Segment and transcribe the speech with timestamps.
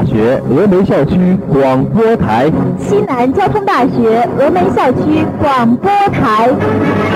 [0.00, 7.09] 交通大学峨眉校区广播台，西南交通大学峨眉校区广播台。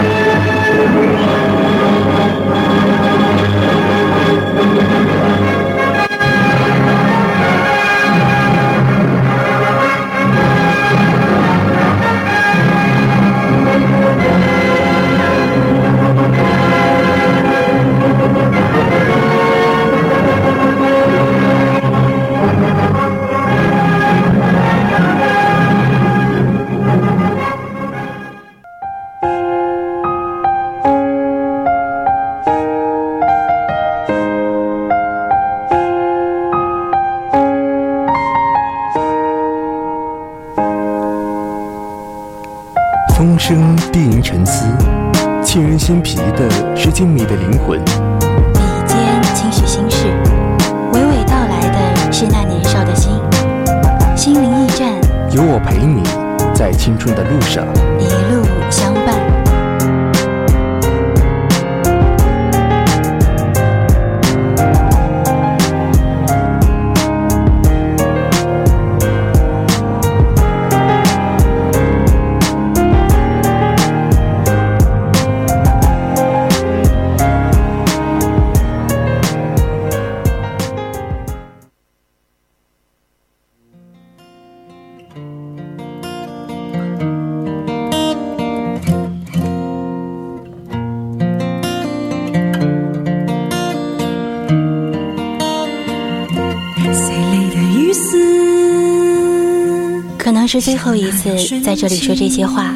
[100.54, 102.72] 是最后一次在这里说这些话，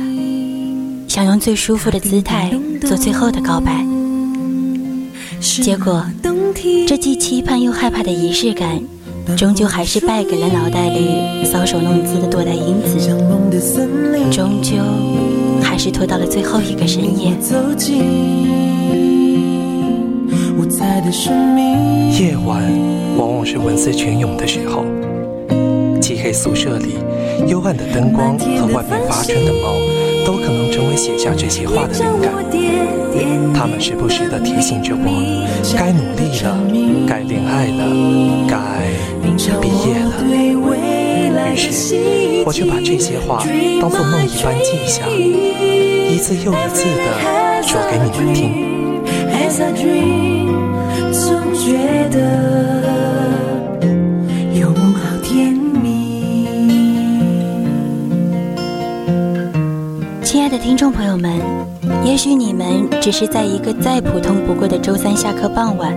[1.07, 2.51] 想用最舒服的姿态
[2.81, 3.87] 做最后的告白。
[5.41, 6.05] 结果，
[6.89, 8.81] 这既期盼又害怕的仪式感，
[9.37, 12.99] 终究还是败给了脑袋里搔首弄姿的多代因子，
[14.33, 14.75] 终究
[15.63, 17.33] 还是拖到了最后一个深夜。
[22.19, 22.61] 夜晚
[23.17, 24.85] 往往是文思泉涌的时候，
[26.01, 26.97] 漆黑宿舍里。
[27.47, 29.75] 幽暗的灯光和外面发春的猫，
[30.25, 32.33] 都可能成为写下这些话的灵感。
[33.55, 35.11] 他们时不时地提醒着我，
[35.77, 36.59] 该努力了，
[37.09, 37.85] 该恋爱了，
[38.49, 38.57] 该
[39.61, 40.23] 毕业了。
[41.55, 41.97] 于是，
[42.47, 43.45] 我就把这些话
[43.81, 48.69] 当做梦一般记下，一次又一次地说给你们听。
[51.11, 52.58] 总觉得。
[60.69, 61.33] 听众朋友们，
[62.05, 65.97] 也许你们只是在一个再普通不过的周三下课傍晚，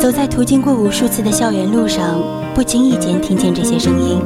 [0.00, 2.20] 走在途经过无数次的校园路上，
[2.52, 4.20] 不经意间听见这些声音。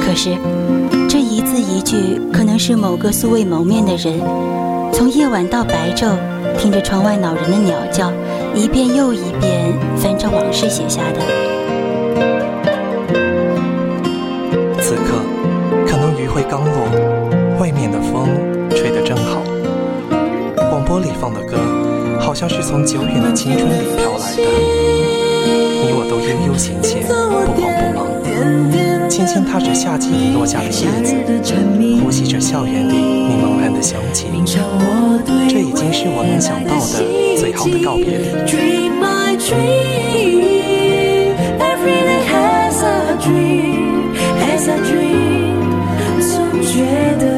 [0.00, 0.36] 可是，
[1.08, 4.20] 这一字一句，可能是某个素未谋面的人，
[4.92, 6.12] 从夜晚到白昼，
[6.56, 8.12] 听着窗外恼人的鸟叫，
[8.54, 11.20] 一遍又一遍翻着往事写下的。
[14.80, 15.20] 此刻，
[15.84, 17.17] 可能余晖刚落。
[17.58, 18.28] 外面的风
[18.70, 19.42] 吹得正好，
[20.70, 21.56] 广播里放的歌，
[22.20, 24.42] 好像是从久远的青春里飘来的。
[25.82, 27.12] 你我都悠悠闲闲，不
[27.60, 28.06] 慌不忙，
[29.10, 30.70] 轻轻踏着夏季里落下的叶
[31.02, 31.16] 子，
[32.00, 34.28] 呼吸着校园里你茫然的香气。
[35.48, 38.28] 这已经是我能想到的最好的告别礼。
[46.70, 46.84] 觉
[47.18, 47.37] 得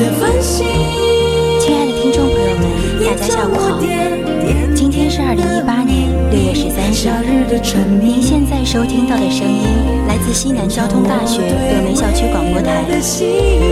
[0.00, 2.64] 亲爱的听众朋友们，
[3.04, 3.78] 大家下午好。
[4.74, 6.96] 今天是二零一八年六月十三日。
[8.00, 9.62] 您现在收听到的声音
[10.08, 12.82] 来自西南交通大学峨眉校区广播台，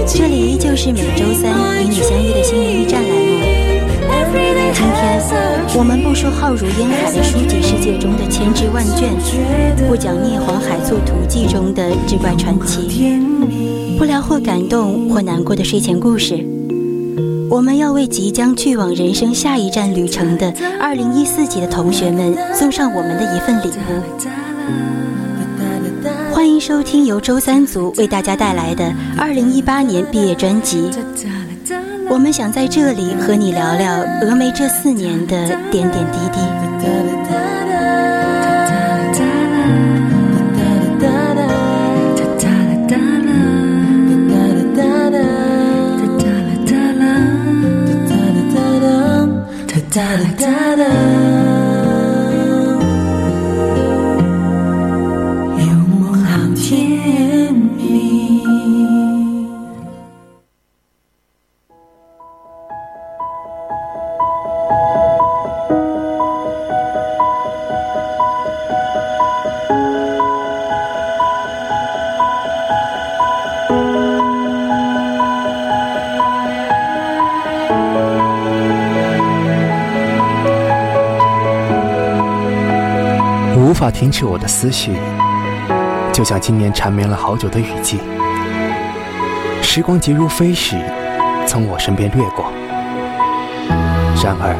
[0.06, 1.50] 这里依旧是每周三
[1.82, 3.47] 与你相约的心灵驿站栏目。
[4.78, 5.20] 今天，
[5.76, 9.10] 我们不说浩如烟海的书籍世界中的千枝万卷，
[9.88, 13.18] 不讲《聂黄海错图记》中的志怪传奇，
[13.98, 16.46] 不聊或感动或难过的睡前故事。
[17.50, 24.00] 我们要为即将去往人生下一站旅程的二零一四级的同学们送上我们的一份礼物。
[26.32, 30.88] 欢迎收听由周三组为大家带来的二零一八年毕业专辑。
[32.10, 36.40] 我们想在这里和你聊聊峨眉这四年的点点滴滴。
[49.98, 51.17] 哒哒哒哒，
[83.88, 84.92] 法停止我的思绪，
[86.12, 87.98] 就像今年缠绵了好久的雨季。
[89.62, 90.76] 时光急如飞逝，
[91.46, 92.52] 从我身边掠过。
[94.22, 94.54] 然而，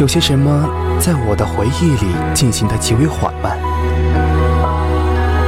[0.00, 0.66] 有些什么
[0.98, 3.58] 在我的回忆里进行的极为缓慢。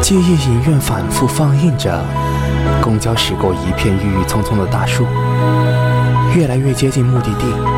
[0.02, 2.04] 记忆影院反复放映着
[2.82, 5.06] 公交驶过一片郁郁葱葱的大树，
[6.36, 7.73] 越来越接近目的地。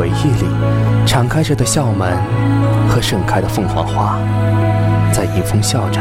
[0.00, 0.46] 回忆里
[1.06, 2.16] 敞开着的校门
[2.88, 4.16] 和盛开的凤凰花，
[5.12, 6.00] 在迎风笑着。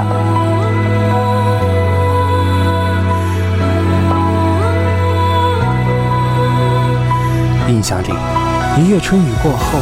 [7.67, 8.13] 印象里，
[8.77, 9.79] 一夜春雨过后，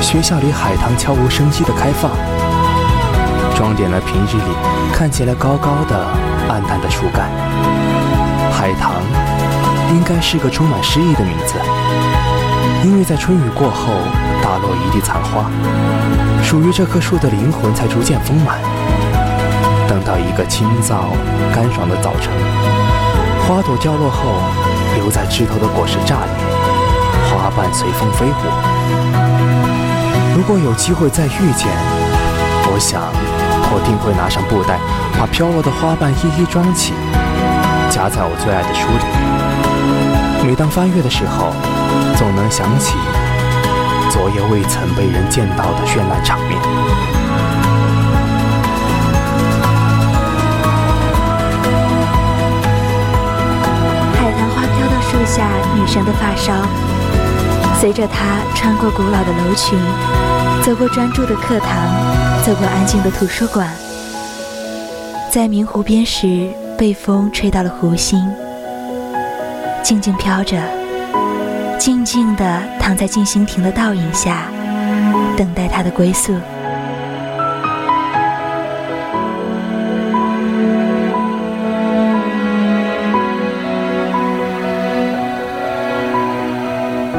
[0.00, 2.10] 学校里海棠悄无声息的开放，
[3.54, 4.54] 装点了平日里
[4.94, 6.06] 看起来高高的、
[6.48, 7.28] 暗淡的树干。
[8.50, 8.94] 海棠
[9.90, 11.56] 应该是个充满诗意的名字。
[12.84, 13.92] 因为在春雨过后
[14.42, 15.44] 打落一地残花，
[16.42, 18.58] 属于这棵树的灵魂才逐渐丰满。
[19.88, 21.14] 等到一个清燥
[21.54, 22.32] 干爽的早晨，
[23.46, 24.34] 花朵掉落后，
[24.96, 26.34] 留在枝头的果实炸裂，
[27.30, 28.32] 花瓣随风飞舞。
[30.34, 31.68] 如果有机会再遇见，
[32.72, 33.02] 我想
[33.70, 34.80] 我定会拿上布袋，
[35.20, 36.94] 把飘落的花瓣一一装起，
[37.88, 39.04] 夹在我最爱的书里。
[40.44, 41.52] 每当翻阅的时候，
[42.16, 42.96] 总能想起
[44.10, 46.60] 昨夜未曾被人见到的绚烂场面。
[54.14, 56.52] 海棠花飘到树下女生的发梢，
[57.80, 59.78] 随着她穿过古老的楼群，
[60.62, 61.68] 走过专注的课堂，
[62.44, 63.68] 走过安静的图书馆，
[65.30, 66.48] 在明湖边时
[66.78, 68.22] 被风吹到了湖心，
[69.82, 70.81] 静静飘着。
[71.82, 74.44] 静静地躺在静心亭的倒影下，
[75.36, 76.32] 等待他的归宿。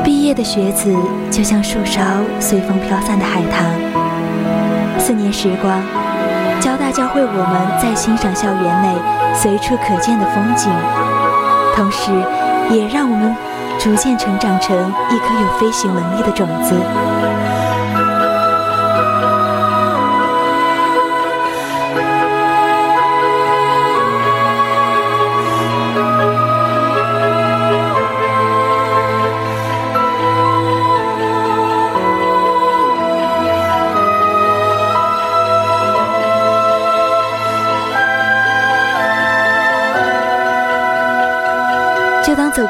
[0.01, 0.95] 毕业的学子
[1.29, 1.99] 就像树梢
[2.39, 3.65] 随风飘散的海棠。
[4.97, 5.81] 四年时光，
[6.61, 8.95] 交大教会我们在欣赏校园内
[9.35, 10.71] 随处可见的风景，
[11.75, 12.11] 同时
[12.73, 13.35] 也让我们。
[13.83, 14.73] 逐渐成长成
[15.11, 17.32] 一颗有飞行能力的种子。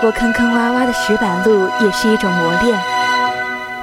[0.04, 2.78] 过坑坑洼洼的石板路，也是一种磨练。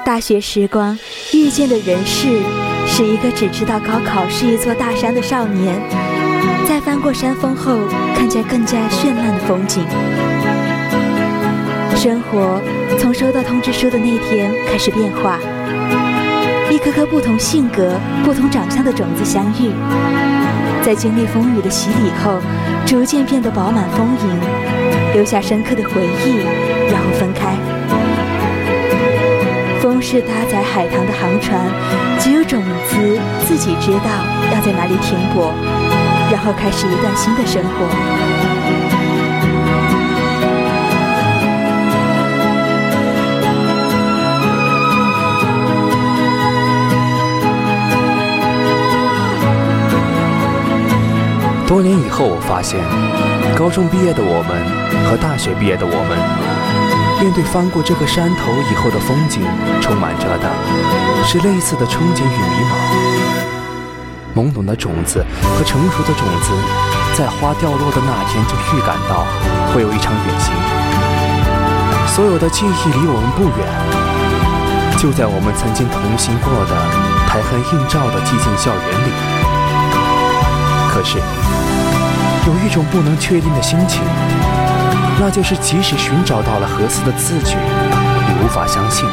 [0.05, 0.99] 大学时光
[1.33, 2.43] 遇见的人事，
[2.87, 5.81] 是一个只知道高考是一座大山的少年，
[6.69, 7.79] 在翻过山峰后，
[8.15, 9.83] 看见更加绚烂的风景。
[11.97, 12.61] 生活
[12.99, 15.39] 从收到通知书的那天开始变化，
[16.69, 19.73] 一颗颗不同性格、不同长相的种子相遇，
[20.85, 22.43] 在经历风雨的洗礼后，
[22.85, 24.70] 逐渐变得饱满丰盈。
[25.12, 26.38] 留下深刻的回忆，
[26.90, 27.57] 然后分开。
[29.81, 31.61] 风是搭载海棠的航船，
[32.19, 34.11] 只有种子自己知道
[34.52, 35.52] 要在哪里停泊，
[36.31, 37.87] 然后开始一段新的生活。
[51.67, 52.81] 多年以后，我发现，
[53.61, 54.57] 高中毕业的我们
[55.05, 56.17] 和大学毕业的我们，
[57.21, 59.45] 面对翻过这个山头以后的风景，
[59.83, 60.49] 充满着的
[61.29, 62.73] 是类似的憧憬与迷茫。
[64.33, 66.57] 懵懂的种子和成熟的种子，
[67.12, 69.29] 在花掉落的那天就预感到
[69.75, 70.57] 会有一场远行。
[72.09, 73.69] 所有的记忆离我们不远，
[74.97, 76.73] 就在我们曾经同行过的
[77.29, 79.12] 台痕映照的寂静校园里。
[80.88, 81.21] 可是。
[82.47, 84.00] 有一种不能确定的心情，
[85.20, 89.06] 那就是即使寻找到了合适的字句，也无法相信，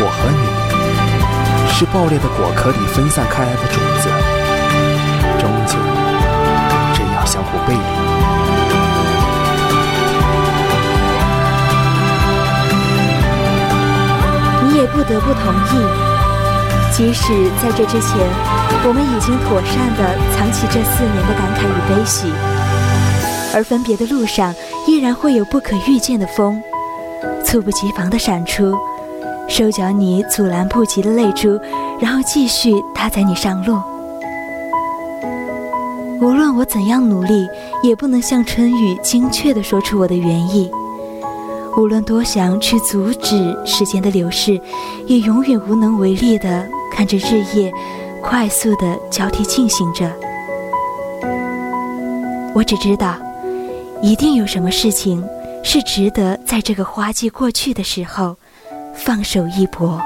[0.00, 4.08] 我和你是爆裂的果壳里分散开来的种子，
[5.38, 5.78] 终究
[6.92, 7.80] 这样相互背离。
[14.66, 16.07] 你也不得不同意，
[16.98, 18.18] 即使在这之前，
[18.84, 22.26] 我们已经妥善地藏起这四年的感慨与悲喜，
[23.54, 24.52] 而分别的路上
[24.84, 26.60] 依然会有不可预见的风，
[27.44, 28.74] 猝不及防地闪出，
[29.48, 31.56] 收缴你阻拦不及的泪珠，
[32.00, 33.80] 然后继续搭载你上路。
[36.20, 37.46] 无论我怎样努力，
[37.80, 40.68] 也不能像春雨精确地说出我的原意。
[41.76, 44.60] 无论多想去阻止时间的流逝，
[45.06, 46.66] 也永远无能为力地
[46.98, 47.72] 看着日夜
[48.20, 50.12] 快速地交替进行着。
[52.52, 53.14] 我只知道，
[54.02, 55.24] 一定有什么事情
[55.62, 58.34] 是值得在这个花季过去的时候
[58.92, 60.02] 放手一搏。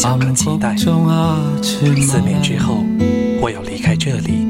[0.00, 0.74] 想和期待。
[0.78, 2.82] 四年之后，
[3.38, 4.46] 我要离开这里，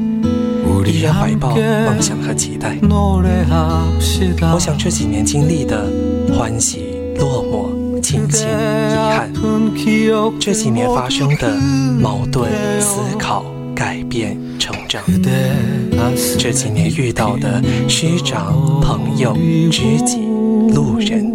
[0.85, 2.77] 依然怀抱梦想和期待。
[2.89, 5.91] 我想这几年经历的
[6.33, 6.85] 欢喜、
[7.17, 9.29] 落寞、庆幸、遗憾，
[10.39, 11.53] 这几年发生的
[11.99, 13.43] 矛盾、思考、
[13.75, 15.03] 改变、成长，
[16.39, 19.35] 这几年遇到的师长、朋友、
[19.69, 20.21] 知己、
[20.73, 21.29] 路人。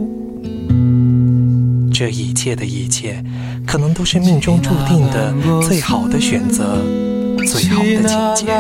[1.93, 3.25] 这一切的一切，
[3.67, 6.79] 可能都是命中注定的最好的选择，
[7.45, 8.55] 最好的情节。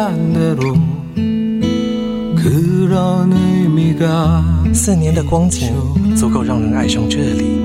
[4.74, 5.72] 四年的光景
[6.14, 7.60] 足够让人爱上这里，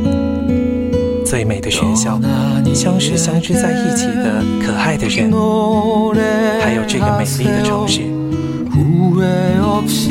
[1.25, 2.19] 最美的学校，
[2.73, 5.29] 相识相知在一起的可爱的人，
[6.61, 8.01] 还有这个美丽的城市。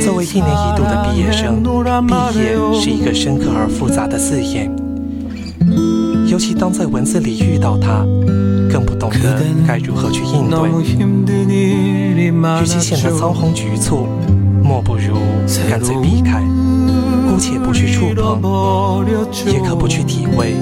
[0.05, 1.63] 作为一年一度的毕业生，
[2.07, 4.71] 毕业是一个深刻而复杂的字眼，
[6.41, 8.03] 其当在文字里遇到它，
[8.73, 10.71] 更不懂得该如何去应对，
[12.63, 14.07] 与其显得仓皇局促。
[14.65, 15.17] 莫不如
[15.69, 16.41] 干脆避开，
[17.29, 19.05] 姑且不去触碰，
[19.53, 20.55] 也可不去体会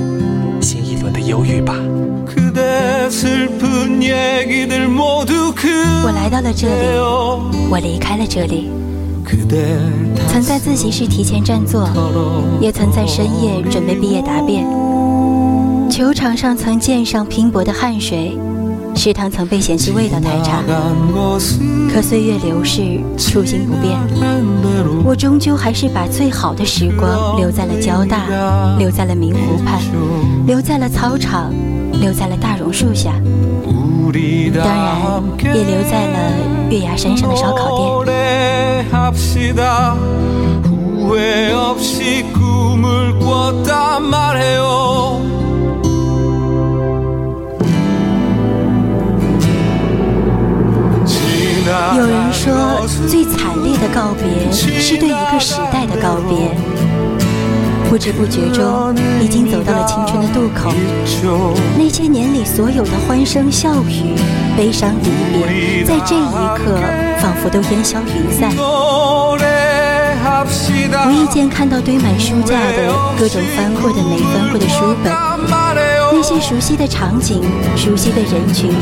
[0.60, 1.76] 新一轮的忧郁吧。
[6.04, 6.72] 我来到了这里，
[7.70, 8.68] 我离开了这里。
[10.28, 11.88] 曾在自习室提前占座，
[12.60, 14.66] 也曾在深夜准备毕业答辩。
[15.98, 18.38] 球场上曾溅上拼搏的汗水。
[18.94, 20.62] 食堂曾被嫌弃味道太差，
[21.92, 23.98] 可岁月流逝，初心不变。
[25.04, 28.28] 我终究还是把最好的时光留在了交大，
[28.78, 29.80] 留在了明湖畔，
[30.46, 31.52] 留在了操场，
[32.00, 33.14] 留在了大榕树下，
[34.54, 34.96] 当然
[35.52, 36.32] 也留在了
[36.70, 38.06] 月牙山上的烧烤店。
[51.96, 56.56] 有人说，最惨烈的告别是对一个时代的告别。
[57.90, 60.72] 不知不觉中，已经走到了青春的渡口。
[61.78, 64.14] 那些年里所有的欢声笑语、
[64.56, 66.78] 悲伤离别，在这一刻
[67.18, 68.52] 仿佛都烟消云散。
[71.06, 75.87] 无意间看到堆满书架的各种翻过的没翻过的书本。
[76.20, 77.40] 那些熟悉的场景、
[77.76, 78.72] 熟悉的人群，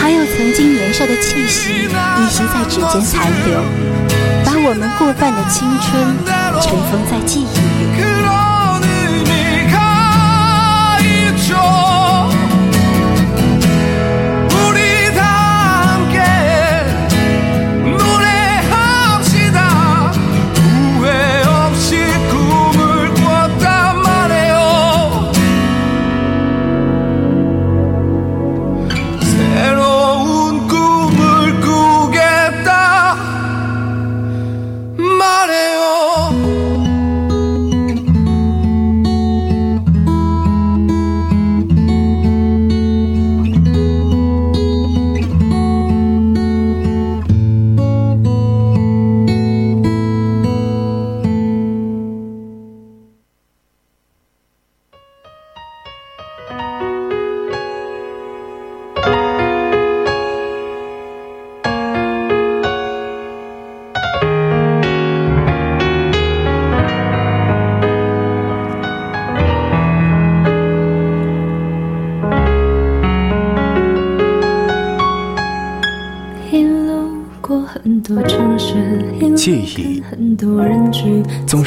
[0.00, 3.60] 还有曾经年少的气息，依稀在指尖残留，
[4.46, 6.16] 把我们过半的青春
[6.58, 7.75] 尘封在记忆里。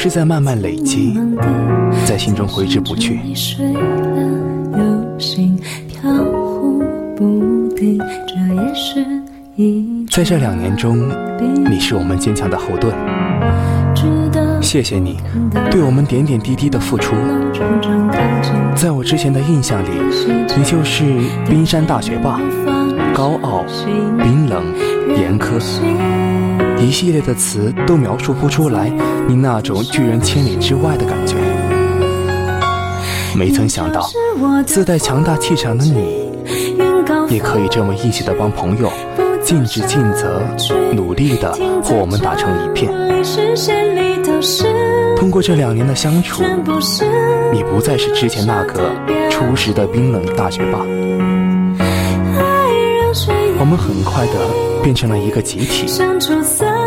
[0.09, 1.13] 是在慢慢累积，
[2.03, 3.19] 在心中挥之不去。
[10.09, 10.97] 在这两年中，
[11.69, 12.91] 你是我们坚强的后盾。
[14.63, 15.17] 谢谢你
[15.69, 17.15] 对我们点点滴滴的付出。
[18.75, 19.89] 在我之前的印象里，
[20.57, 21.03] 你就是
[21.47, 22.41] 冰山大学霸，
[23.13, 23.63] 高傲、
[24.17, 24.63] 冰冷、
[25.15, 25.59] 严苛。
[26.79, 28.89] 一系列的词都描述不出来
[29.27, 31.35] 你那种拒人千里之外的感觉。
[33.35, 34.09] 没曾想到，
[34.65, 36.31] 自带强大气场的你，
[37.29, 38.91] 也可以这么义气的帮朋友，
[39.43, 40.41] 尽职尽责，
[40.93, 41.51] 努力的
[41.83, 42.91] 和我们打成一片。
[45.15, 46.43] 通过这两年的相处，
[47.53, 48.91] 你不再是之前那个
[49.29, 50.79] 初时的冰冷大学霸，
[53.59, 54.33] 我们很快的。
[54.81, 55.85] 变成了一个集体，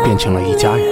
[0.03, 0.85] 变成了一家人。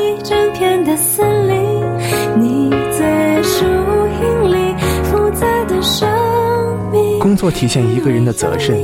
[7.20, 8.78] 工作体现一个人的责任，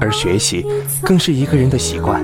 [0.00, 0.66] 而学习
[1.02, 2.20] 更是一个人的习惯。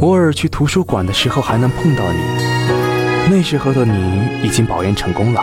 [0.00, 2.18] 偶尔去图书馆的时候还能碰到你，
[3.30, 5.42] 那时候的你已经保研成功了，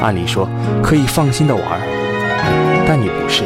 [0.00, 0.48] 按理说
[0.82, 1.64] 可以放心的玩，
[2.86, 3.42] 但你不是。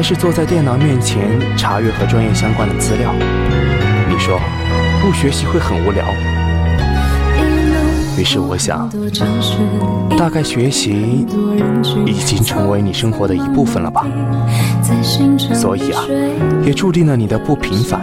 [0.00, 3.12] 还是坐在电脑面前查阅和专业相关的资料。
[4.08, 4.40] 你说
[5.02, 6.06] 不学习会很无聊，
[8.18, 8.88] 于是我想，
[10.16, 11.26] 大概学习
[12.06, 14.06] 已经成为你生活的一部分了吧。
[15.52, 16.02] 所以啊，
[16.64, 18.00] 也注定了你的不平凡。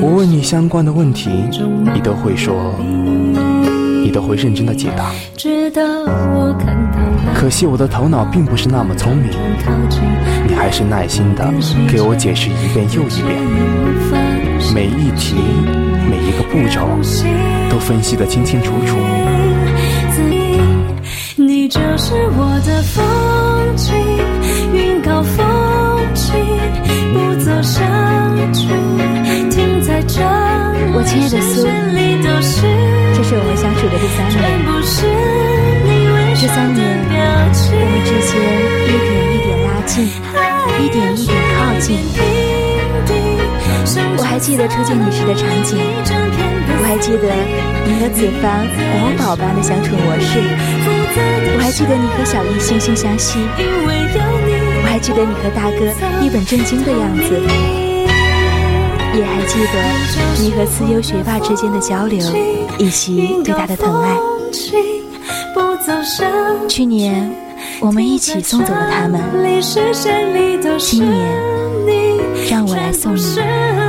[0.00, 1.28] 我问你相关的问题，
[1.92, 2.54] 你都会说，
[4.04, 5.10] 你都会认真的解答。
[7.34, 9.30] 可惜我的头脑并不是那么聪明，
[10.46, 11.52] 你还是耐心的
[11.88, 13.36] 给我解释一遍又一遍，
[14.74, 15.36] 每一题
[16.08, 16.88] 每一个步骤
[17.70, 18.96] 都分析得清清楚楚。
[21.38, 23.04] 你就是我的风
[23.76, 23.94] 景，
[24.72, 25.44] 云高风
[26.14, 26.34] 轻，
[27.12, 27.82] 不走下
[28.52, 28.68] 去，
[29.50, 30.22] 停在这
[30.94, 31.66] 我亲爱的苏，
[33.14, 34.40] 这是我们相处的第三年，
[36.34, 36.95] 这三年。
[38.06, 38.38] 之间
[38.86, 40.06] 一点一点拉近，
[40.78, 41.98] 一点一点靠近。
[44.16, 45.76] 我还记得初见你时的场景，
[46.78, 47.34] 我还记得
[47.84, 48.64] 你和子凡
[49.02, 50.38] 王宝般的相处模式，
[51.56, 55.90] 我还记得你和小易惺惺相惜，我还记得你和大哥
[56.24, 57.40] 一本正经的样子，
[59.18, 59.74] 也还记得
[60.40, 62.20] 你和思优学霸之间的交流
[62.78, 64.16] 以及对他的疼爱。
[66.68, 67.45] 去年。
[67.80, 69.20] 我们一起送走了他们。
[70.78, 73.85] 今年，让我来送你。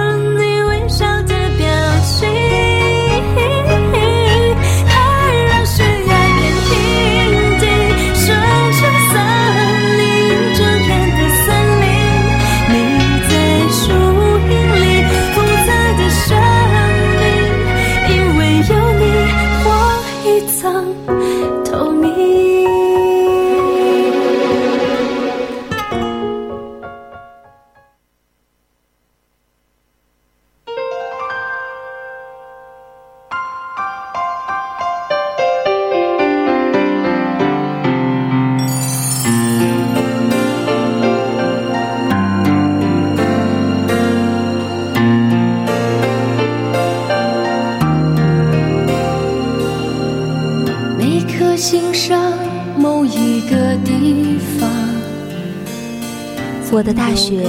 [56.78, 57.44] 我的大学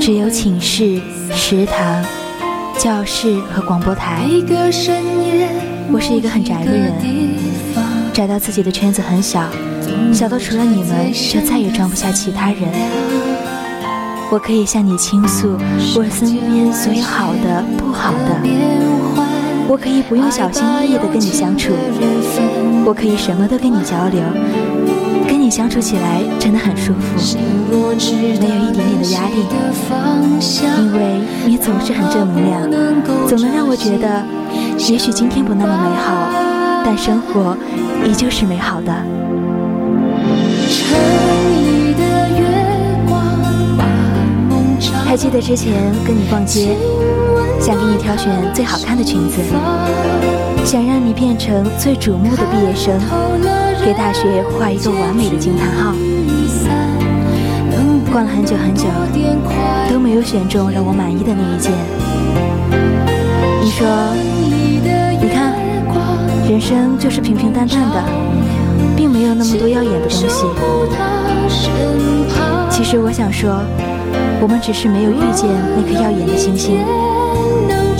[0.00, 1.00] 只有寝室、
[1.32, 2.04] 食堂、
[2.76, 4.24] 教室和广播台。
[5.92, 6.92] 我是一个很宅的人，
[8.12, 9.44] 宅到自己的圈子很小，
[10.12, 12.62] 小到除了你们就再也装不下其他人。
[14.32, 15.56] 我可以向你倾诉
[15.94, 18.36] 我身边所有好的、不好的。
[19.68, 21.70] 我可以不用小心翼翼地跟你相处，
[22.84, 24.20] 我可以什么都跟你交流。
[25.50, 27.36] 相处起来真的很舒服，
[27.68, 29.44] 没有一点点的压力，
[30.78, 32.70] 因为你总是很正能量，
[33.26, 34.24] 总能让我觉得，
[34.78, 36.30] 也许今天不那么美好，
[36.84, 37.56] 但生活
[38.06, 38.94] 依旧是美好的。
[45.04, 45.74] 还记得之前
[46.06, 46.76] 跟你逛街，
[47.60, 49.40] 想给你挑选最好看的裙子，
[50.64, 53.00] 想让你变成最瞩目的毕业生。
[53.84, 55.94] 给大学画一个完美的惊叹号。
[58.12, 58.86] 逛了很久很久，
[59.88, 61.70] 都没有选中让我满意的那一件。
[63.62, 63.86] 你说，
[65.20, 65.54] 你看，
[66.48, 68.02] 人生就是平平淡淡的，
[68.96, 70.26] 并没有那么多耀眼的东西。
[72.68, 73.62] 其实我想说，
[74.42, 76.80] 我们只是没有遇见那颗耀眼的星星，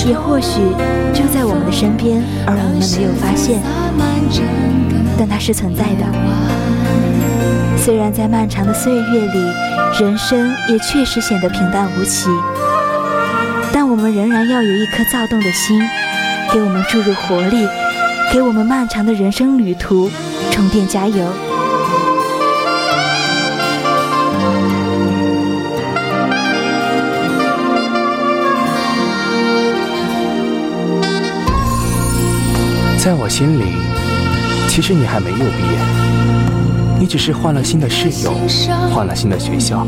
[0.08, 0.58] 也或许
[1.20, 3.60] 就在我们的身边，而我们没有发现。
[5.18, 6.06] 但它是存在的。
[7.76, 9.52] 虽然在漫长的岁月里，
[10.00, 12.30] 人生也确实显得平淡无奇，
[13.70, 15.78] 但我们仍然要有一颗躁动的心，
[16.54, 17.68] 给我们注入活力，
[18.32, 20.10] 给我们漫长的人生旅途
[20.50, 21.49] 充电加油。
[33.02, 33.64] 在我心里。
[34.68, 35.78] 其实你还没有毕业，
[36.98, 38.34] 你只是换了新的室友，
[38.92, 39.86] 换了新的学校，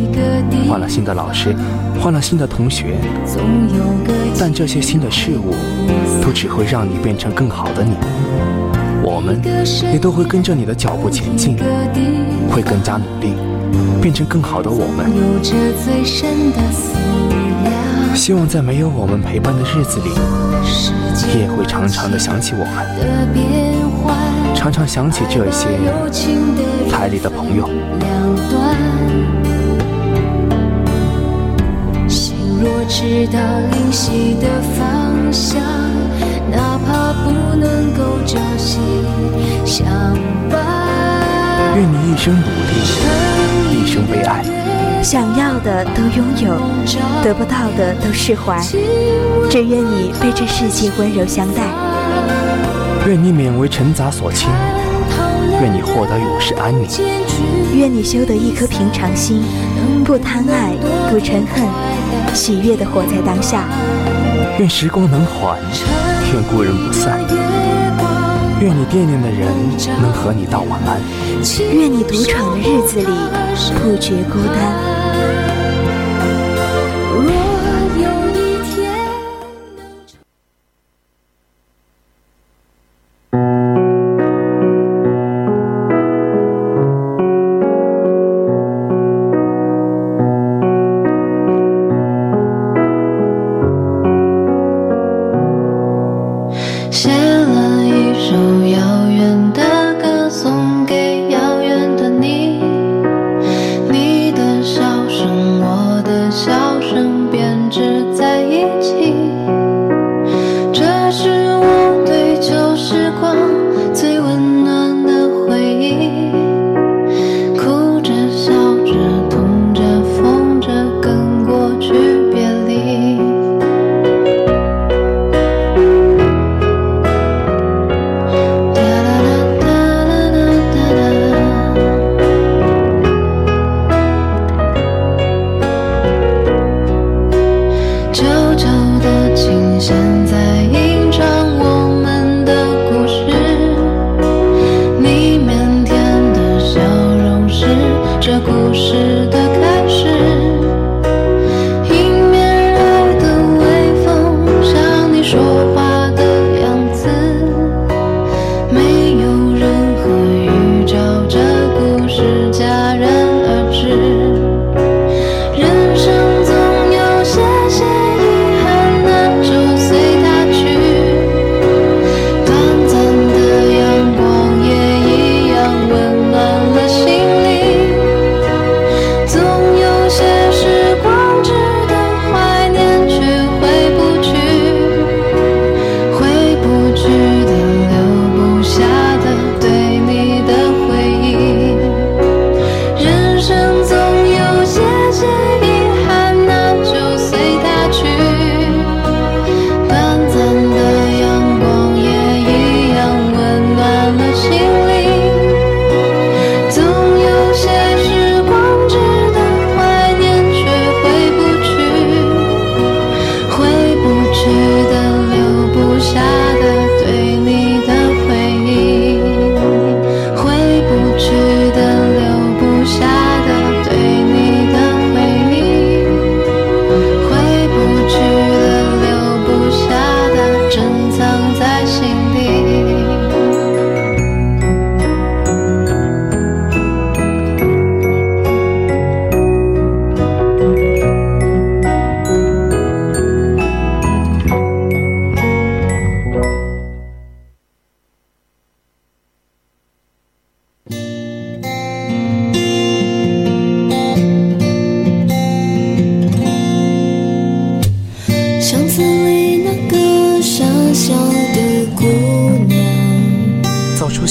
[0.66, 1.54] 换了新的老师，
[2.00, 2.96] 换了新的同学。
[4.38, 5.54] 但这些新的事物
[6.22, 7.94] 都只会让你变成更好的你。
[9.04, 9.38] 我们
[9.92, 11.58] 也都会跟着你的脚步前进，
[12.50, 13.34] 会更加努力，
[14.00, 15.12] 变成更好的我们。
[18.16, 21.01] 希望在没有我们陪伴的日子里，你
[21.38, 25.68] 也会常常的想起我们，常常想起这些
[26.90, 27.68] 台里的朋友。
[32.60, 33.40] 若知道
[33.72, 34.46] 灵犀的
[34.78, 35.60] 方向，
[36.50, 38.78] 哪怕不能够朝夕
[39.64, 39.84] 相
[40.48, 40.54] 伴。
[41.74, 42.72] 愿你一生努力，
[43.72, 44.44] 一生被爱。
[45.02, 46.54] 想要的都拥有
[47.22, 48.60] 得不到的都释怀。
[49.50, 51.64] 只愿你被这世界温柔相待。
[53.06, 54.48] 愿你免为尘杂所侵
[55.60, 56.88] 愿你获得永世安宁。
[57.74, 59.42] 愿你修得一颗平常心
[60.04, 60.72] 不贪爱
[61.10, 61.68] 不嗔恨
[62.32, 63.64] 喜悦的活在当下。
[64.58, 65.58] 愿时光能缓
[66.32, 67.18] 愿故人不散。
[68.60, 69.48] 愿你惦念的人
[70.00, 71.00] 能和你道晚安。
[71.74, 73.12] 愿你独闯的日子里
[73.54, 75.01] 不觉孤单。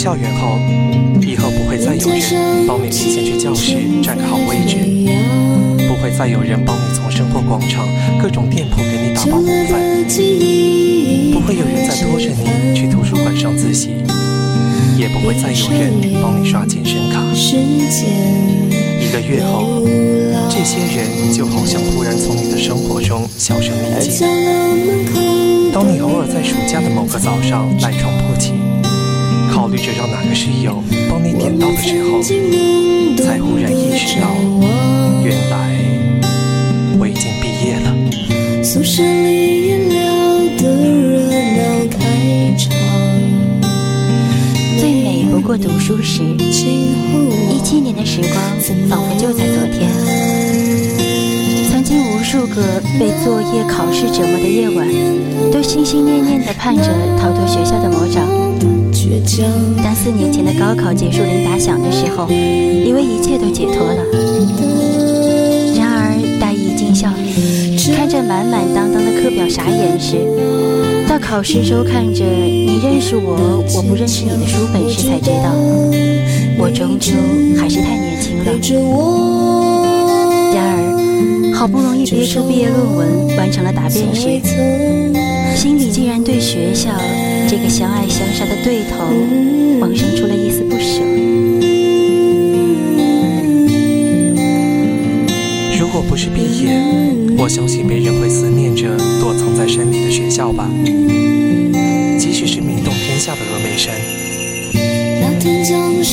[0.01, 0.57] 校园后，
[1.21, 4.77] 以后不会再有人帮你提前去教室占个好位置，
[5.87, 7.87] 不会再有人帮你从生活广场
[8.19, 9.79] 各种店铺给你打包午饭，
[11.31, 13.89] 不会有人再拖着你去图书馆上自习，
[14.97, 17.21] 也不会再有人帮你刷健身卡。
[18.99, 19.85] 一个月后，
[20.49, 24.25] 这些人就好像突然从你的生活中消声匿迹。
[25.71, 28.53] 当你偶尔在暑假的某个早上赖床不起，
[29.51, 32.21] 考虑着让哪个室友帮你点到的时候，
[33.21, 34.27] 才忽然意识到，
[35.23, 35.75] 原来
[36.97, 38.63] 我已经毕业了。
[38.63, 39.99] 宿舍里夜聊
[40.57, 41.19] 的热
[41.57, 41.59] 闹
[41.91, 42.71] 开场，
[44.79, 46.23] 最美不过读书时。
[46.23, 48.33] 一七年的时光
[48.89, 49.91] 仿佛就在昨天，
[51.69, 54.87] 曾经无数个被作业考试折磨的夜晚，
[55.51, 56.83] 都心心念念地盼着
[57.19, 58.25] 逃脱学校的魔掌。
[59.83, 64.01] 当四年前的高考结束铃打响的时候，以为一切都解脱了。
[65.75, 67.09] 然而大一进校，
[67.93, 70.15] 看着满满当当的课表，傻眼时
[71.09, 75.51] 到考试收，看着你认识我，我不认识你的书本时才知道，
[76.57, 77.11] 我终究
[77.59, 78.45] 还是太年轻了。
[80.55, 85.10] 然而好不容易憋出毕业论文，完成了答辩时。
[85.61, 86.89] 心里竟然对学校
[87.47, 89.05] 这个相爱相杀的对头
[89.79, 91.03] 萌生出了一丝不舍。
[95.79, 96.81] 如果不是毕业，
[97.37, 100.67] 我相信没人会思念着躲藏在山里的学校吧。
[102.17, 103.93] 即使是名动天下的峨眉山，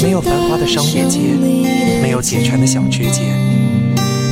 [0.02, 1.20] 没有繁华的商业街，
[2.02, 3.22] 没有解馋的小吃街，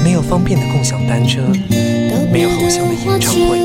[0.05, 1.41] 没有方便的共享单车，
[2.31, 3.57] 没有偶像的演唱会，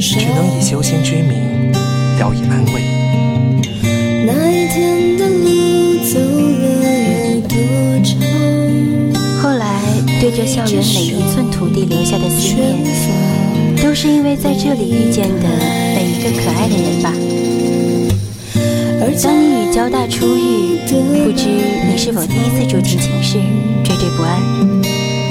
[0.00, 1.72] 只能以修仙之名
[2.18, 2.80] 聊以安慰。
[9.42, 9.80] 后来，
[10.20, 12.76] 对这校园每一寸土地留下的思念，
[13.82, 15.48] 都是因为在这里遇见的
[15.94, 17.12] 每一个可爱的人吧。
[19.22, 21.46] 当你与交大初遇，不知
[21.90, 23.36] 你是否第一次住进寝室，
[23.84, 24.40] 惴惴不安，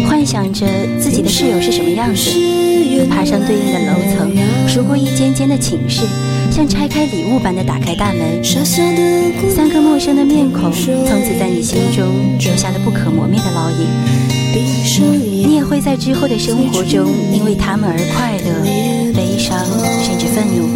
[0.08, 0.66] 幻想着
[1.00, 2.30] 自己的室友是什么样子，
[3.10, 4.32] 爬上对应的楼层，
[4.68, 6.04] 数过一间间的寝室，
[6.52, 13.88] 像拆开礼物般的打开大门，三个陌生的面孔，从此在你心中留下了不可磨灭的烙印。
[15.46, 18.64] 你也会在之后的生活中，因为他们而快乐、
[19.14, 19.58] 悲伤，
[20.04, 20.68] 甚至愤怒，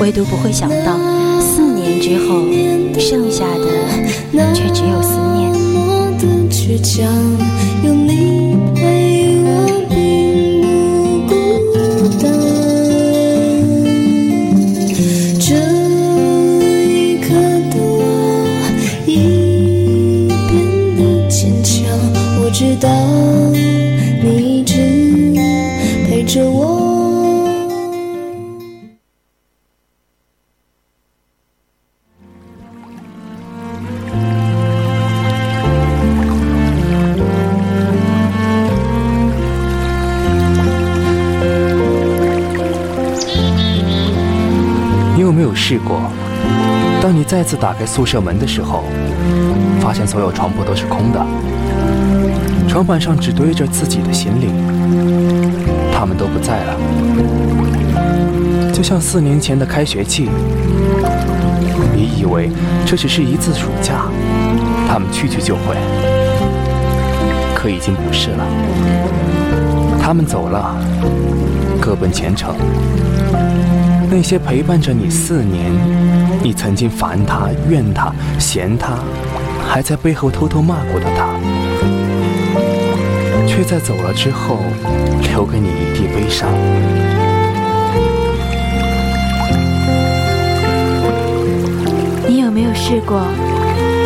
[0.00, 0.98] 唯独不会想到。
[1.40, 2.44] 四年之后，
[2.98, 5.46] 剩下的却只有思念。
[22.76, 22.88] 道
[24.22, 24.74] 你一直
[26.06, 26.94] 陪着我。
[45.14, 46.00] 你有没有试过，
[47.00, 48.84] 当你再次打开宿舍门的时候，
[49.80, 51.26] 发现所有床铺都是空的，
[52.76, 54.48] 床板上只堆着自己的行李，
[55.94, 56.76] 他们都不在了，
[58.70, 60.28] 就像四年前的开学季，
[61.94, 62.50] 你以为
[62.84, 64.02] 这只是一次暑假，
[64.86, 65.74] 他们去去就回，
[67.54, 68.44] 可已经不是了，
[69.98, 70.76] 他们走了，
[71.80, 72.54] 各奔前程。
[74.10, 75.72] 那些陪伴着你四年，
[76.42, 78.98] 你曾经烦他、怨他、嫌他，
[79.66, 81.25] 还在背后偷偷骂过的他，
[83.56, 84.58] 却在走了之后，
[85.32, 86.50] 留给你一地悲伤。
[92.28, 93.22] 你有没有试过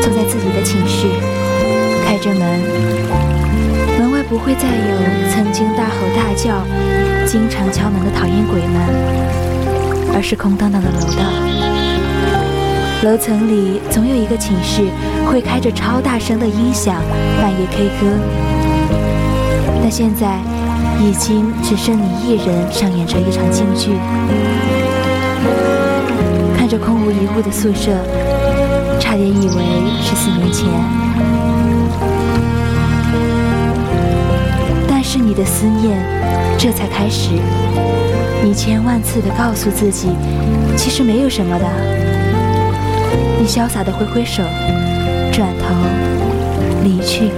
[0.01, 1.09] 坐在自己的寝室，
[2.07, 2.61] 开着门，
[3.99, 4.97] 门外不会再有
[5.35, 6.65] 曾经大吼大叫、
[7.27, 11.25] 经常敲门的讨厌鬼们，而是空荡荡的楼道。
[13.03, 14.85] 楼层里总有一个寝室
[15.27, 17.03] 会开着超大声的音响，
[17.43, 18.17] 半夜 K 歌。
[19.83, 20.39] 但现在
[21.01, 23.93] 已经只剩你一人上演着一场京剧。
[26.57, 27.91] 看着空无一物的宿舍，
[28.99, 29.65] 差点以为
[30.03, 30.69] 是四年前。
[34.89, 35.99] 但是你的思念
[36.57, 37.31] 这才开始，
[38.45, 40.11] 你千万次的告诉自己，
[40.77, 41.65] 其实没有什么的。
[43.41, 44.43] 你潇洒的挥挥手，
[45.33, 45.75] 转头
[46.85, 47.31] 离去。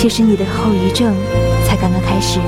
[0.00, 1.14] 其实你的后遗症
[1.66, 2.40] 才刚刚开始。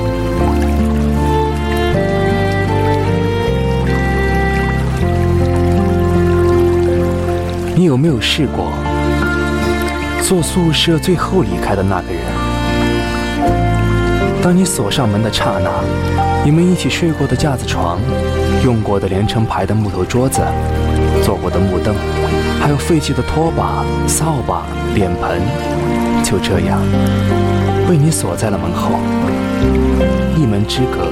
[7.77, 8.73] 你有没有试过
[10.23, 12.23] 做宿舍最后离开的那个人？
[14.41, 15.71] 当你锁上门的刹那，
[16.47, 18.01] 你们一起睡过的架子床，
[18.65, 20.41] 用过的连成排的木头桌子，
[21.23, 21.95] 坐过的木凳，
[22.59, 24.63] 还有废弃的拖把、扫把、
[24.95, 25.43] 脸盆，
[26.23, 26.81] 就这样
[27.89, 28.99] 被你锁在了门后。
[30.37, 31.07] 一门之隔，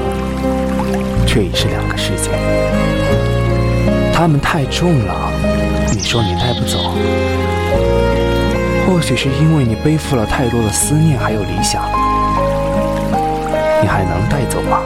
[1.26, 2.30] 却已是两个世界。
[4.12, 5.30] 他们太重了，
[5.92, 6.78] 你说你带不走。
[8.86, 11.82] 或许是因为你背负了太多的思念，还有理想，
[13.80, 14.80] 你还能带走吗？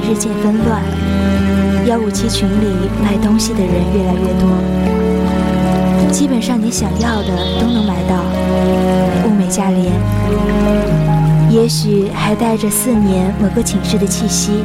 [0.00, 0.82] 日渐纷乱，
[1.86, 4.48] 幺五七群里卖东西的人越来越多，
[6.12, 7.28] 基本上你想要的
[7.60, 8.22] 都能买到，
[9.26, 9.92] 物美价廉，
[11.50, 14.62] 也许还带着四年某个寝室的气息，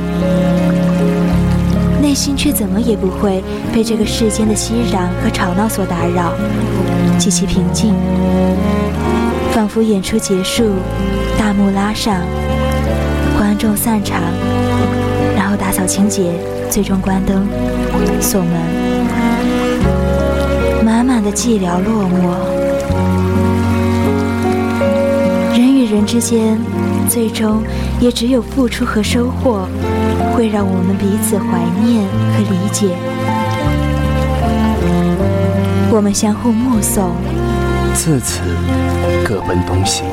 [2.01, 6.33] 内心却怎么也不会被这个世间的熙攘和吵闹所打扰，
[7.17, 7.93] 极其平静，
[9.51, 10.71] 仿佛演出结束，
[11.37, 12.21] 大幕拉上，
[13.37, 14.21] 观众散场。
[15.83, 16.31] 小情节，
[16.69, 17.45] 最终关灯
[18.21, 18.51] 锁门，
[20.81, 22.31] 满满的寂寥落寞。
[25.51, 26.57] 人与人之间，
[27.09, 27.61] 最终
[27.99, 29.67] 也只有付出和收获，
[30.33, 32.95] 会让我们彼此怀念和理解。
[35.91, 37.11] 我们相互目送，
[37.93, 38.39] 自此
[39.25, 40.03] 各奔东西。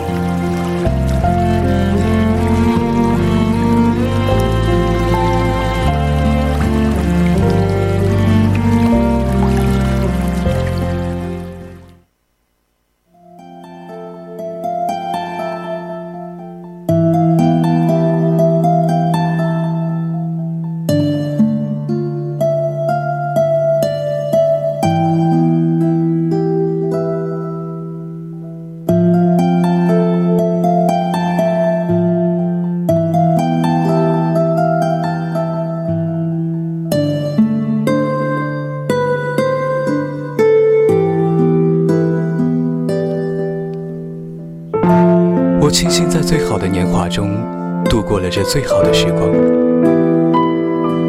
[45.70, 47.36] 庆幸在最好的年华中
[47.84, 49.30] 度过了这最好的时光，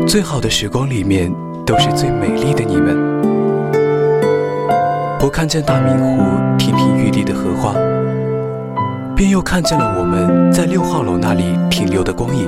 [0.07, 1.33] 最好的时光里面
[1.65, 2.95] 都是最美丽的你们。
[5.19, 6.23] 我看见大明湖
[6.57, 7.73] 亭亭玉立的荷花，
[9.15, 12.47] 便又看见了我们在六号楼那里停留的光影。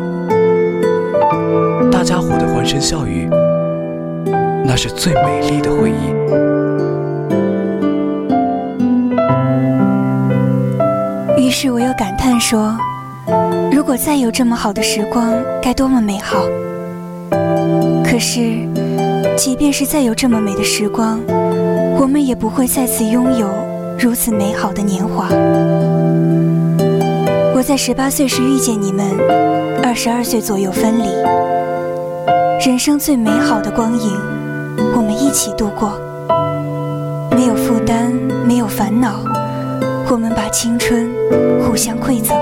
[1.91, 3.27] 大家伙的欢声笑语，
[4.65, 6.12] 那是最美丽的回忆。
[11.63, 12.77] 是我又感叹说
[13.71, 16.43] ：“如果再有这么好的时光，该多么美好！”
[18.03, 18.67] 可是，
[19.37, 21.21] 即便是再有这么美的时光，
[21.97, 23.49] 我们也不会再次拥有
[23.97, 25.29] 如此美好的年华。
[27.55, 29.05] 我在十八岁时遇见你们，
[29.81, 31.07] 二十二岁左右分离，
[32.67, 34.11] 人生最美好的光影，
[34.97, 35.97] 我们一起度过，
[37.31, 38.11] 没有负担，
[38.45, 39.21] 没有烦恼。
[40.11, 41.09] 我们把青春
[41.73, 42.37] 互相馈赠。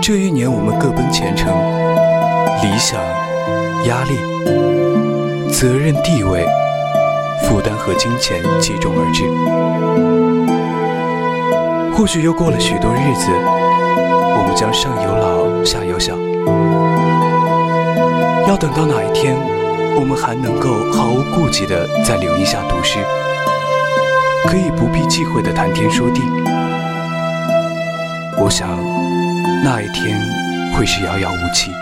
[0.00, 1.52] 这一年，我们各奔前程，
[2.62, 2.98] 理想、
[3.84, 4.16] 压力、
[5.52, 6.46] 责任、地位、
[7.42, 9.24] 负担和金钱接踵而至。
[11.94, 13.30] 或许又过了许多日子，
[14.38, 16.14] 我们将上有老，下有小。
[18.48, 19.36] 要等到哪一天？
[19.98, 23.00] 我们还能够毫无顾忌地在柳荫下读诗，
[24.46, 26.22] 可以不必忌讳地谈天说地。
[28.36, 28.78] 我想，
[29.64, 30.16] 那一天
[30.72, 31.72] 会是遥遥无期。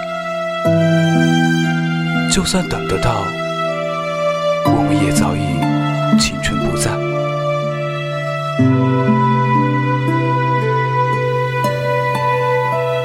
[2.32, 3.22] 就算等得到，
[4.64, 6.90] 我们也早已青春不在。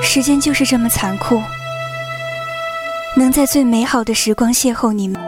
[0.02, 1.44] 时间就是这么残酷。
[3.18, 5.21] 能在最美好的时光邂逅你们。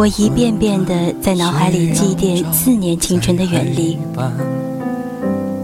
[0.00, 3.98] 我一遍遍地在脑海里祭奠四年青春的远离。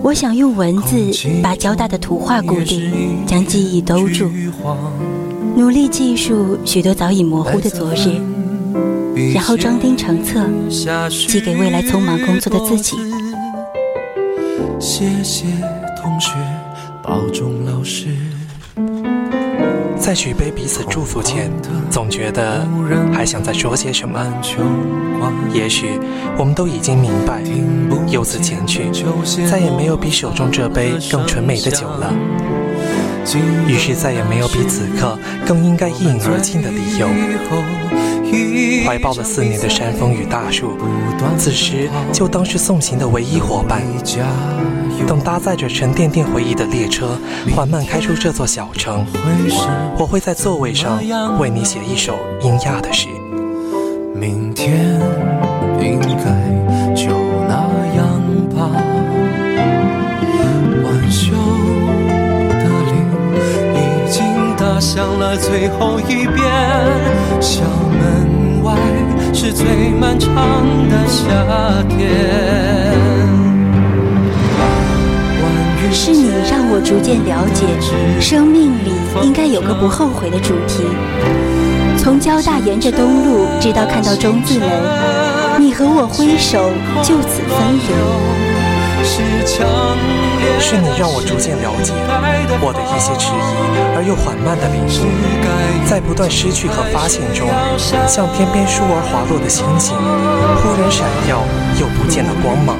[0.02, 1.10] 我想用文字
[1.42, 4.30] 把交大的图画固定，将记忆兜住，
[5.56, 8.20] 努力记述许多早已模糊的昨日，
[9.32, 10.46] 然后装订成册，
[11.08, 12.94] 寄给未来匆忙工作的自己。
[14.78, 15.46] 谢谢
[16.02, 16.32] 同学，
[17.02, 18.08] 保重老师。
[20.06, 21.50] 在举杯彼此祝福前，
[21.90, 22.64] 总觉得
[23.12, 24.24] 还想再说些什么。
[25.52, 25.98] 也许
[26.38, 27.42] 我们都已经明白，
[28.06, 28.84] 由此前去，
[29.50, 32.14] 再也没有比手中这杯更纯美的酒了。
[33.66, 37.08] 于是再也没有比此刻更应该一饮而尽的理由。
[38.86, 40.78] 怀抱了四年的山峰与大树，
[41.36, 43.82] 此时就当是送行的唯一伙伴。
[45.04, 47.18] 等搭载着沉甸甸回忆的列车
[47.54, 49.04] 缓慢开出这座小城，
[49.98, 51.00] 我会在座位上
[51.38, 53.08] 为你写一首英亚的诗。
[54.14, 54.98] 明天
[55.80, 57.10] 应该就
[57.46, 57.54] 那
[57.94, 58.06] 样
[58.54, 58.70] 吧。
[60.82, 61.32] 晚秋
[62.48, 62.92] 的铃
[63.74, 63.76] 已
[64.10, 64.24] 经
[64.56, 66.42] 打响了最后一遍，
[67.40, 68.74] 校门外
[69.34, 70.34] 是最漫长
[70.88, 71.22] 的夏
[71.90, 73.05] 天。
[75.98, 77.64] 是你让我逐渐了解，
[78.20, 78.92] 生命里
[79.22, 80.84] 应该有个不后悔的主题。
[81.96, 84.68] 从交大沿着东路，直到看到中字门，
[85.58, 86.68] 你和我挥手，
[87.02, 87.88] 就此分离。
[90.60, 91.92] 是你让我逐渐了解
[92.60, 93.52] 我的一些迟疑
[93.96, 95.08] 而又缓慢的领悟，
[95.88, 97.48] 在不断失去和发现中，
[98.06, 101.42] 像天边疏而滑落的星星，忽然闪耀
[101.80, 102.76] 又不见了光芒。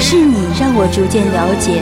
[0.00, 1.80] 是你让我逐渐了解，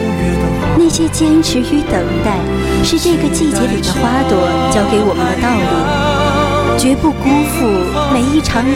[0.79, 2.39] 那些坚持与等待，
[2.85, 4.37] 是这个季节里的花朵
[4.73, 7.67] 教给我们的道理，绝不辜负
[8.13, 8.73] 每一场雨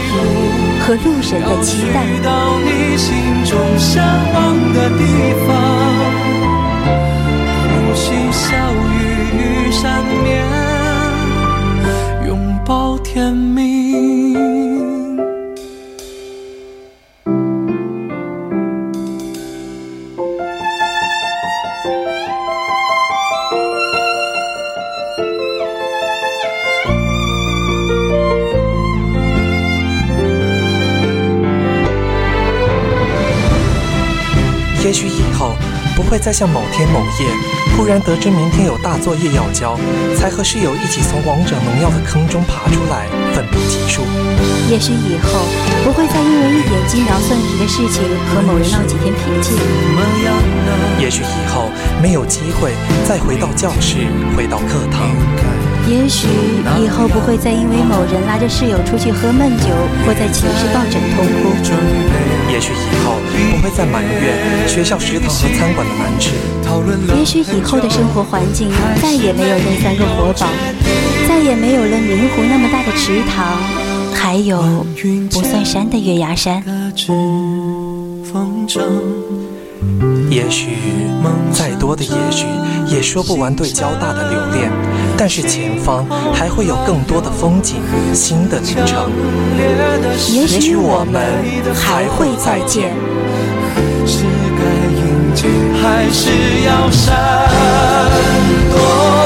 [0.80, 1.96] 和路人的期待。
[36.26, 37.30] 再像某天某夜，
[37.76, 39.78] 忽然得知明天有大作业要交，
[40.16, 44.02] 才和室友一起从王者农药的坑中爬出来，奋笔疾书。
[44.68, 45.46] 也许以后
[45.84, 49.54] 不会再因为一点鸡毛蒜皮的事情和某人闹几天脾气。
[50.98, 51.70] 也许以后
[52.02, 52.72] 没有机会
[53.06, 53.98] 再回到教室，
[54.36, 55.06] 回到课堂。
[55.86, 56.26] 也许
[56.82, 59.66] 以后不会再因为某人拉着室友出去喝闷酒，
[60.04, 61.54] 或在寝室抱枕痛哭。
[62.50, 63.14] 也许以后
[63.50, 66.30] 不会再埋怨学校食堂和餐馆的难吃。
[67.18, 68.68] 也许以后的生活环境
[69.00, 70.48] 再也没有那三个活宝，
[71.28, 73.56] 再也没有了明湖那么大的池塘，
[74.12, 74.84] 还有
[75.30, 76.62] 不算山的月牙山。
[80.28, 80.76] 也许
[81.52, 82.44] 再多的也许
[82.86, 84.70] 也说不完对交大的留恋，
[85.16, 87.76] 但是前方还会有更多的风景，
[88.12, 89.10] 新的旅程。
[90.32, 91.22] 也许我们
[91.74, 92.92] 还会再见。
[94.06, 94.62] 是该
[95.00, 95.48] 迎接
[95.82, 96.30] 还是
[96.64, 97.14] 要闪
[98.70, 99.25] 躲？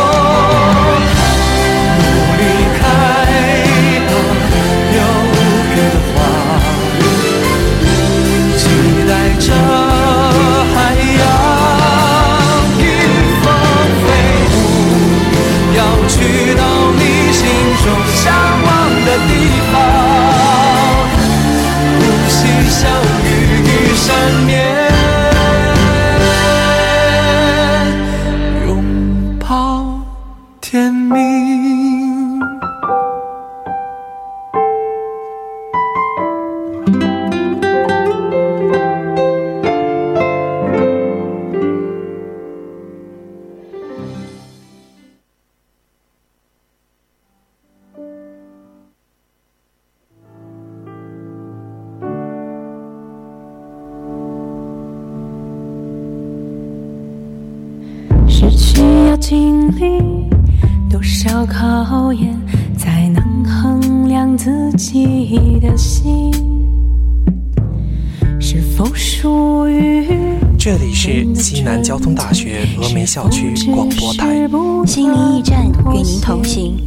[72.81, 74.49] 峨眉校区广播台，
[74.87, 76.79] 心灵驿站与您同行。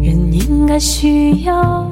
[0.00, 1.84] 人应该需要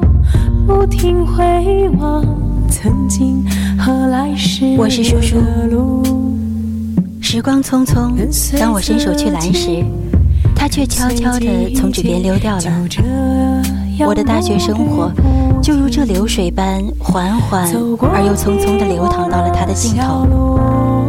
[0.65, 2.25] 不停回望
[2.71, 3.45] 曾经
[3.77, 6.05] 和来时我是叔叔的路。
[7.21, 8.13] 时光匆匆，
[8.61, 9.85] 当我伸手去拦时，
[10.55, 12.63] 他却悄悄地从指边溜掉了。
[14.07, 15.11] 我的大学生活
[15.61, 17.69] 就如这流水般缓缓
[18.15, 21.00] 而又匆匆地流淌到了它的尽头，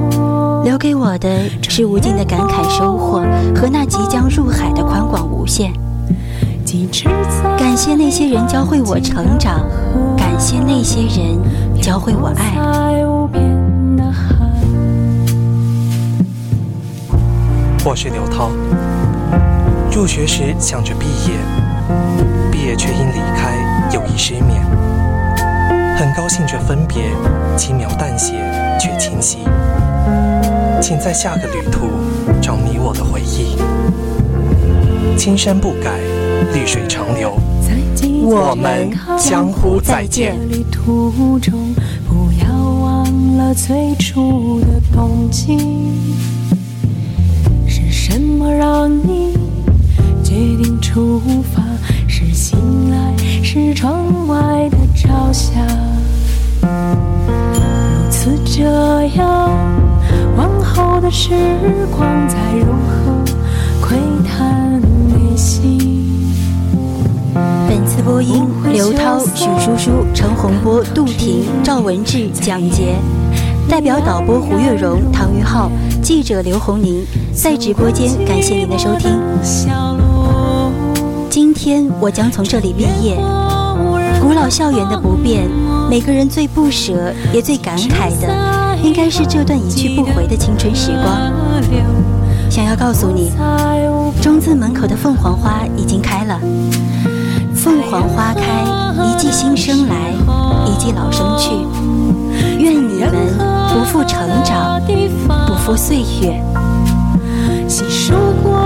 [0.64, 3.24] 留给我的是无尽的感慨、收获
[3.56, 5.72] 和那即将入海的宽广无限。
[7.58, 9.68] 感谢那些人教会我成长，
[10.16, 11.38] 感谢那些人
[11.82, 12.54] 教会我爱。
[17.84, 18.52] 我是刘涛。
[19.92, 21.38] 入学时想着毕业，
[22.52, 24.64] 毕业却因离开有意失眠。
[25.98, 27.04] 很高兴这分别
[27.58, 28.34] 轻描淡写
[28.80, 29.40] 却清晰。
[30.82, 31.88] 请在下个旅途
[32.42, 33.56] 找你我的回忆。
[35.16, 36.00] 青山不改，
[36.54, 37.38] 绿水长流。
[38.24, 40.36] 我们江湖再见。
[40.50, 41.54] 旅途中，
[42.08, 45.58] 不要忘了最初的动机。
[47.68, 49.38] 是什么让你
[50.24, 51.22] 决定出
[51.54, 51.62] 发？
[52.08, 55.52] 是醒来，是窗外的朝霞。
[56.62, 58.64] 如此这
[59.16, 59.50] 样，
[60.38, 61.32] 往后的时
[61.92, 63.12] 光再如何
[63.82, 66.34] 窥探内心？
[67.68, 72.96] 本次播音：刘涛、许叔叔、陈洪波、杜婷、赵文志、蒋杰，
[73.68, 75.70] 代表导播胡月荣、唐于浩，
[76.02, 79.12] 记者刘红宁，在直播间感谢您的收听。
[81.30, 83.18] 今天我将从这里毕业，
[84.22, 85.50] 古老校园的不变，
[85.90, 88.28] 每个人最不舍也最感慨的，
[88.84, 91.32] 应该是这段一去不回的青春时光。
[92.50, 93.32] 想要告诉你，
[94.22, 96.40] 中字门口的凤凰花已经开了。
[97.56, 98.42] 凤凰花开，
[99.06, 99.96] 一季新生来，
[100.66, 101.52] 一季老生去。
[102.58, 103.12] 愿你们
[103.74, 104.82] 不负成长，
[105.48, 106.44] 不负岁月。
[107.68, 108.14] 细数
[108.44, 108.60] 过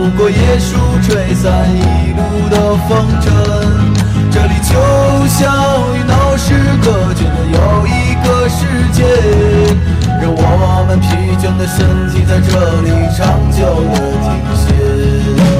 [0.00, 2.56] 拂过椰树，吹散一路的
[2.88, 3.30] 风尘。
[4.30, 4.72] 这里就
[5.26, 5.44] 像
[5.94, 9.04] 与闹市隔绝的又一个世界，
[10.22, 13.60] 让我们疲倦的身体在这里长久
[13.92, 14.26] 的停
[14.56, 15.59] 歇。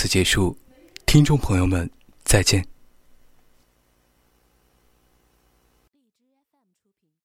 [0.00, 0.56] 此结束，
[1.04, 1.90] 听众朋友们，
[2.24, 2.64] 再见。